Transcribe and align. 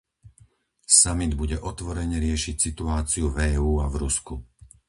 Samit 0.99 1.31
bude 1.41 1.57
otvorene 1.69 2.17
riešiť 2.25 2.55
situáciu 2.65 3.25
v 3.31 3.37
EÚ 3.61 3.71
a 3.85 3.85
v 3.85 3.95
Rusku. 4.03 4.35